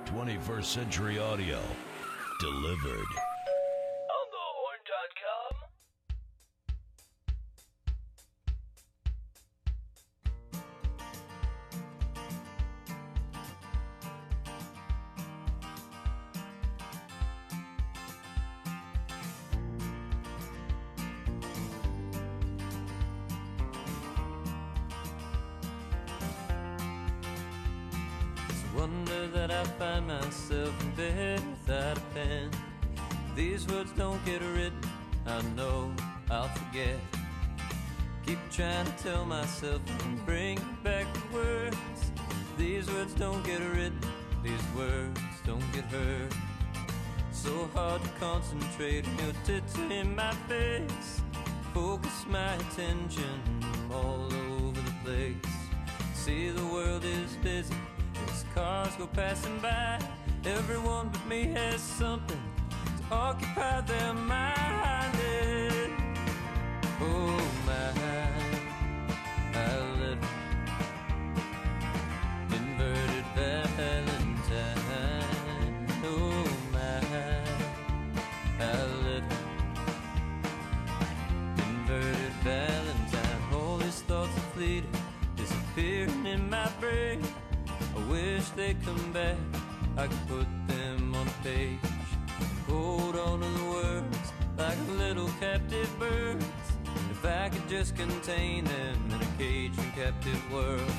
[0.06, 1.60] 21st century audio
[2.40, 3.29] delivered.
[38.60, 41.78] Trying to tell myself and bring back the words.
[42.58, 44.02] These words don't get written,
[44.44, 46.34] these words don't get heard.
[47.32, 51.22] So hard to concentrate on your tits in my face.
[51.74, 53.40] Focus my attention
[53.94, 55.54] all over the place.
[56.14, 57.76] See, the world is busy
[58.28, 60.00] as cars go passing by.
[60.44, 62.44] Everyone but me has something
[62.98, 64.99] to occupy their mind.
[88.10, 89.38] Wish they'd come back.
[89.98, 91.80] I could put them on a page.
[92.68, 96.46] Hold on to the words like little captive birds.
[97.12, 100.92] If I could just contain them in a cage and captive world.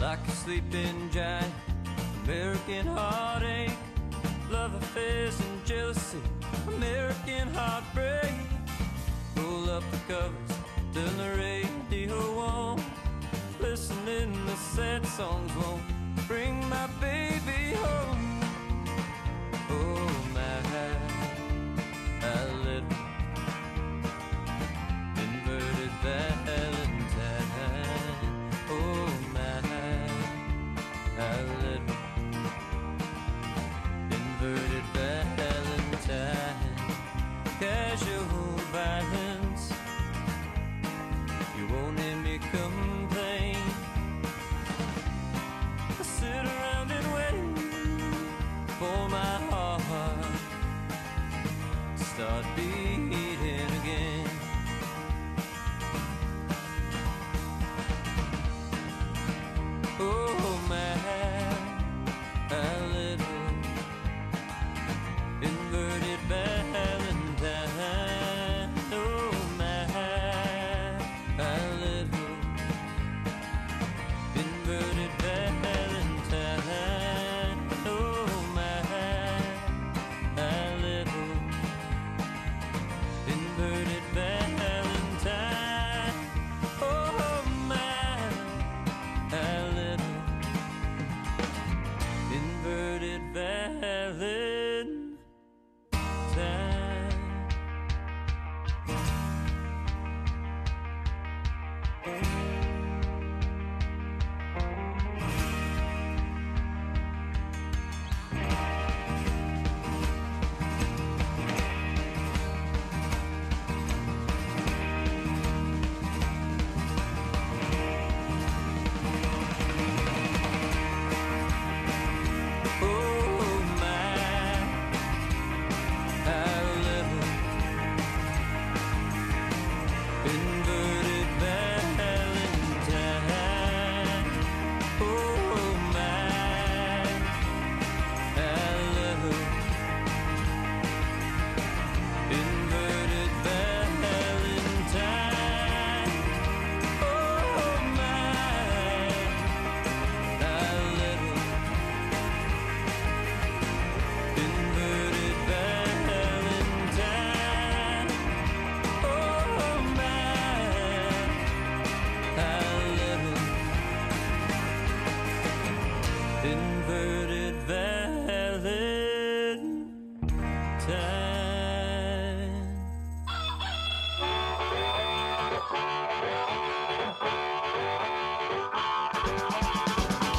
[0.00, 1.52] Like a sleeping giant,
[2.24, 3.76] American heartache.
[4.50, 6.22] Love affairs and jealousy,
[6.68, 8.32] American heartbreak.
[9.34, 10.52] Pull up the covers,
[10.94, 12.82] turn the radio on.
[13.60, 15.82] Listening to sad songs won't
[16.28, 18.40] bring my baby home.
[19.70, 20.60] Oh my,
[22.64, 22.98] little
[25.16, 26.68] inverted Valentine.
[28.68, 29.60] Oh my,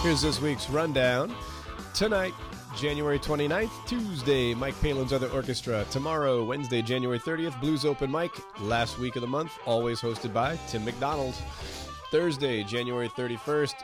[0.10, 1.36] Here's this week's rundown.
[1.94, 2.34] Tonight,
[2.76, 5.86] January 29th, Tuesday, Mike Palin's Other Orchestra.
[5.92, 8.32] Tomorrow, Wednesday, January 30th, Blues Open Mic.
[8.60, 11.36] Last week of the month, always hosted by Tim McDonald.
[12.10, 13.76] Thursday, January 31st,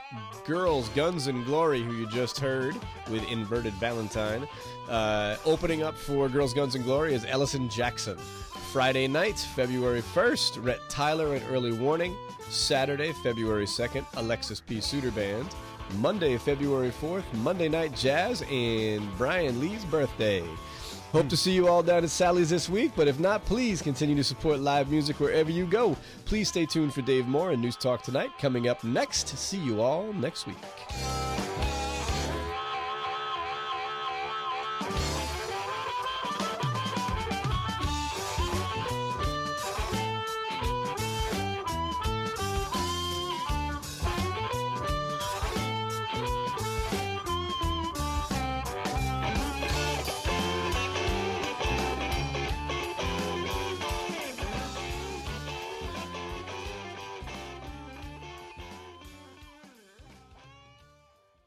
[0.46, 2.76] Girls, Guns, and Glory, who you just heard
[3.12, 4.48] with Inverted Valentine.
[4.90, 8.18] Uh, opening up for Girls, Guns, and Glory is Ellison Jackson.
[8.72, 12.16] Friday night, February 1st, Rhett Tyler and Early Warning.
[12.50, 14.82] Saturday, February 2nd, Alexis P.
[14.82, 15.54] Suter Band.
[15.98, 20.44] Monday, February 4th, Monday Night Jazz and Brian Lee's birthday.
[21.12, 24.16] Hope to see you all down at Sully's this week, but if not, please continue
[24.16, 25.96] to support live music wherever you go.
[26.26, 29.30] Please stay tuned for Dave Moore and News Talk Tonight coming up next.
[29.38, 30.58] See you all next week.